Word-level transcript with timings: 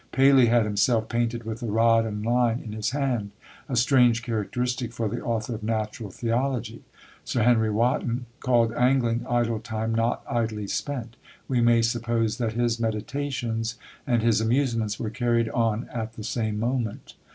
Paley 0.11 0.47
had 0.47 0.63
himself 0.65 1.09
painted 1.09 1.43
with 1.43 1.61
a 1.61 1.67
rod 1.67 2.07
and 2.07 2.25
line 2.25 2.59
in 2.59 2.71
his 2.73 2.89
hand; 2.89 3.29
a 3.69 3.75
strange 3.75 4.23
characteristic 4.23 4.93
for 4.93 5.07
the 5.07 5.21
author 5.21 5.53
of 5.53 5.61
"Natural 5.61 6.09
Theology." 6.09 6.81
Sir 7.23 7.43
Henry 7.43 7.69
Wotton 7.69 8.25
called 8.39 8.73
angling 8.73 9.23
"idle 9.29 9.59
time 9.59 9.93
not 9.93 10.23
idly 10.27 10.65
spent:" 10.65 11.17
we 11.47 11.61
may 11.61 11.83
suppose 11.83 12.39
that 12.39 12.53
his 12.53 12.79
meditations 12.79 13.75
and 14.07 14.23
his 14.23 14.41
amusements 14.41 14.99
were 14.99 15.11
carried 15.11 15.49
on 15.49 15.87
at 15.93 16.13
the 16.13 16.23
same 16.23 16.59
moment. 16.59 17.13